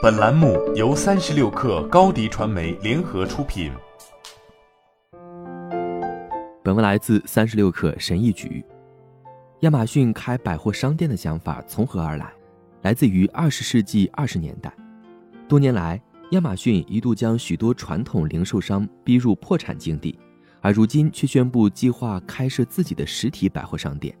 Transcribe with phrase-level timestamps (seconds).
[0.00, 3.72] 本栏目由三十六氪高低传媒联合出品。
[6.62, 8.64] 本文来自三十六氪神译局。
[9.60, 12.32] 亚马逊开百货商店的想法从何而来？
[12.82, 14.72] 来自于二十世纪二十年代。
[15.48, 20.16] 多年来，亚马逊一度将许多传统零售商逼入破产境地，
[20.60, 24.14] 而如今却宣布计划开设自己的实体百货商店，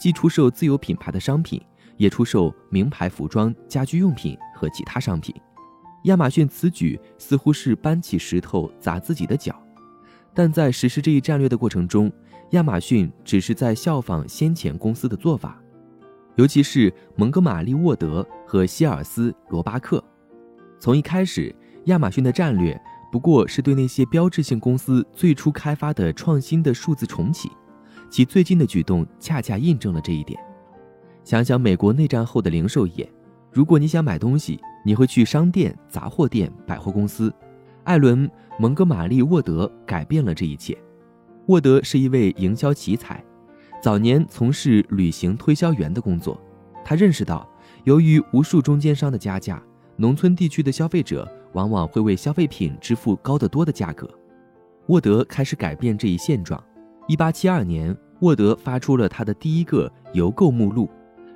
[0.00, 1.60] 既出售自有品牌的商品。
[1.96, 5.34] 也出售名牌服装、家居用品和其他商品。
[6.04, 9.54] 亚马逊此举似乎是搬起石头砸自己的脚，
[10.34, 12.10] 但在实施这一战略的过程中，
[12.50, 15.62] 亚马逊只是在效仿先前公司的做法，
[16.34, 20.02] 尤其是蒙哥马利沃德和希尔斯罗巴克。
[20.80, 22.76] 从一开始，亚马逊的战略
[23.12, 27.48] 不过是对那些标志性公司最初开发的创新的数字重启，
[28.10, 30.40] 其最近的举动恰恰印证了这一点。
[31.24, 33.08] 想想美国内战后的零售业，
[33.52, 37.32] 如果你想买东西，你会去商店、杂货店、百货公司。
[37.84, 40.76] 艾伦·蒙哥马利·沃德改变了这一切。
[41.46, 43.24] 沃德是一位营销奇才，
[43.80, 46.40] 早年从事旅行推销员的工作。
[46.84, 47.48] 他认识到，
[47.84, 49.62] 由于无数中间商的加价，
[49.96, 54.08] 农村地区的消费者往往会为消费品支付高得多的价格。
[54.86, 56.62] 沃德开始改变这一现状。
[57.08, 60.88] 1872年，沃德发出了他的第一个邮购目录。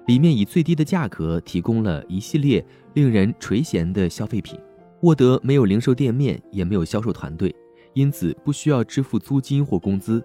[0.07, 4.59] 里面以最低的价格提供了一系列令人垂涎的消费品。
[5.03, 7.55] 沃德没有零售店面，也没有销售团队，
[7.93, 10.25] 因此不需要支付租金或工资。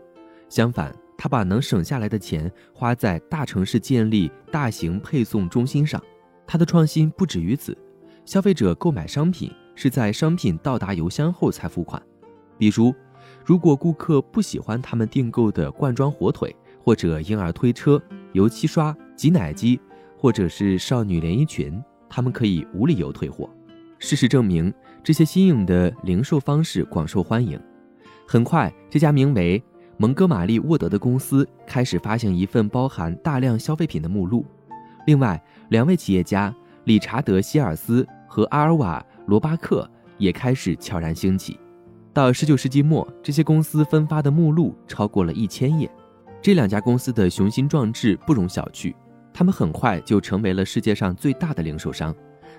[0.49, 6.01] 相反，他把能省下来的钱花在大城市建立大型配送中心上。
[6.45, 7.75] 他的创新不止于此，
[8.23, 12.01] 消费者购买商品是在商品到达邮箱后才付款。
[12.57, 12.93] 比如，
[13.43, 18.01] 如果顾客不喜欢他们订购的罐装火腿或者婴儿推车、
[18.33, 18.95] 油漆刷。
[19.15, 19.79] 挤奶机，
[20.17, 23.49] 或者是少女连衣裙，他们可以无理由退货。
[23.99, 27.59] 事实证明，这些新颖的零售方式广受欢迎。
[28.27, 29.61] 很快，这家名为
[29.97, 34.45] 蒙哥马利沃德的公司开始发行一份包含大量消费品的目录。
[35.05, 36.53] 另外，两位企业家
[36.85, 39.87] 理查德·希尔斯和阿尔瓦·罗巴克
[40.17, 41.59] 也开始悄然兴起。
[42.13, 45.89] 到19世纪末，这些公司分发的目录超过了一千页。
[46.41, 48.93] 这两家公司的雄心壮志不容小觑。
[49.33, 52.13] 他们很快就成为了世界上最大的零售商，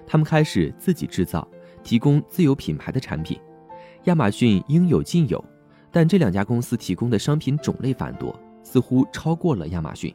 [0.06, 1.46] 他们开始自己制造、
[1.82, 3.38] 提供自有品牌的产品。
[4.04, 5.44] 亚马逊应有尽有，
[5.90, 10.14] 但这两家公司提供的商品种类繁多，似乎超过了亚马逊。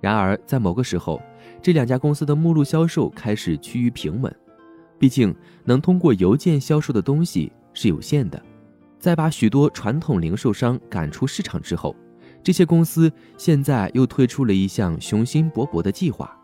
[0.00, 1.20] 然而，在某个时候，
[1.60, 4.32] 这两家公司的目录销售开始趋于平稳。
[4.98, 5.34] 毕竟，
[5.64, 8.40] 能通过邮件销售的东西是有限的。
[8.98, 11.96] 在把许多传统零售商赶出市场之后。
[12.42, 16.34] 这些公司现在又推出了一项雄心勃勃的计划，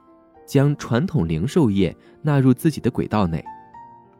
[0.47, 3.43] 将传统零售业纳入自己的轨道内。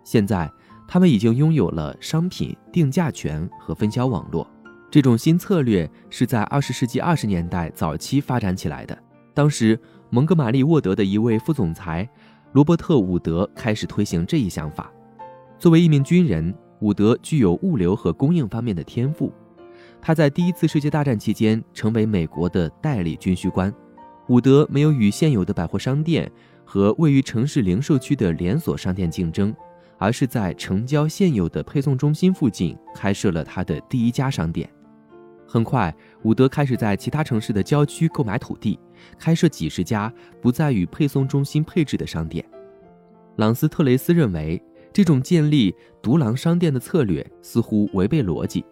[0.03, 0.51] 现在，
[0.87, 4.47] 他们已经拥有了商品定价权和分销网络。
[4.91, 8.97] 这种新策略是在二十世纪二十年代早期发展起来的。
[9.35, 9.79] 当时，
[10.11, 12.09] 蒙哥马利沃德的一位副总裁
[12.53, 14.93] 罗伯特·伍德开始推行这一想法。
[15.59, 19.33] 作为一名军人，伍德具有物流和供应方面的天赋。
[20.07, 23.73] 他在第一次世界大战期间成为美国的代理军需官。
[24.29, 26.31] 伍德没有与现有的百货商店
[26.63, 29.57] 和位于城市零售区的连锁商店竞争，
[29.97, 34.69] 而是在城郊现有的配送中心附近开设了他的第一家商店。
[35.47, 38.79] 很快，伍德开始在其他城市的郊区购买土地，
[39.19, 42.45] 开设几十家不再与配送中心配置的商店。
[43.37, 48.63] 朗斯特雷斯认为，这种建立独狼商店的策略似乎违背逻辑。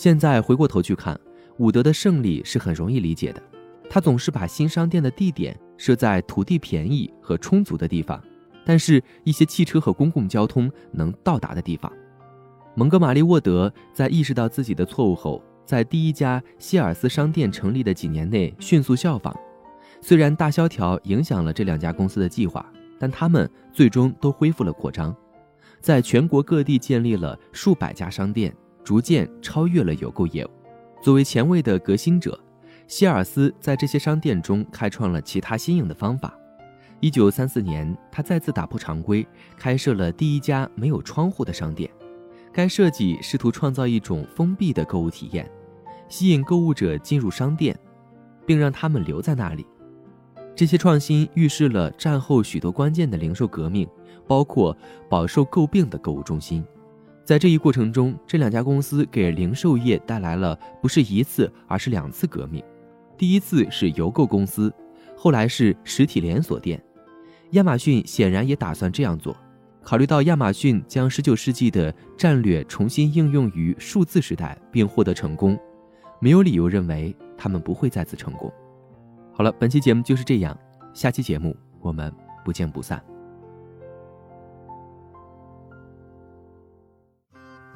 [0.00, 1.20] 现在回过头去看，
[1.58, 3.42] 伍德的胜利是很容易理解的。
[3.90, 8.18] 他总是把新商店的地点设在土地便宜和充足的地方，
[8.64, 11.92] 但是一些汽车和公共交通能到达的地方。
[12.74, 19.38] 蒙哥马利沃德在意识到自己的错误后，在第一家希尔斯商店成立的几年内迅速效仿。
[20.00, 22.64] 虽然大萧条影响了这两家公司的计划，
[22.98, 25.14] 但他们最终都恢复了扩张，
[25.78, 28.50] 在全国各地建立了数百家商店。
[28.90, 30.50] 逐渐超越了邮购业务。
[31.00, 32.36] 作为前卫的革新者，
[32.88, 36.36] 希尔斯在这些商店中开创了其他新颖的方法。
[36.98, 39.24] 一九三四年，他再次打破常规，
[39.56, 41.88] 开设了第一家没有窗户的商店。
[42.52, 45.48] 该设计试图创造一种封闭的购物体验，
[46.08, 47.78] 吸引购物者进入商店，
[48.44, 49.64] 并让他们留在那里。
[50.56, 53.88] 这些创新预示了战后许多关键的零售革命，
[54.26, 54.76] 包括
[55.08, 56.66] 饱受诟病的购物中心。
[57.30, 62.60] 在这一过程中，这两家公司给零售业带来了不是一次，而是两次革命。
[63.16, 64.74] 第一次是邮购公司，
[65.16, 66.82] 后来是实体连锁店。
[67.52, 69.36] 亚马逊显然也打算这样做。
[69.80, 75.56] 考虑到亚马逊将19世纪的战略重新应用于数字时代并获得成功，
[76.18, 78.52] 没有理由认为他们不会再次成功。
[79.32, 80.58] 好了，本期节目就是这样，
[80.92, 82.12] 下期节目我们
[82.44, 83.00] 不见不散。